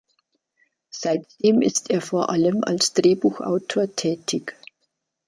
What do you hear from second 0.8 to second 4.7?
Seitdem ist er vor allem als Drehbuchautor tätig.